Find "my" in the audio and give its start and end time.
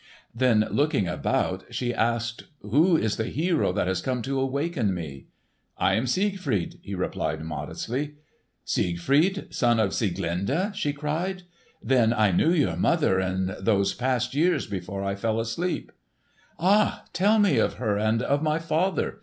18.41-18.57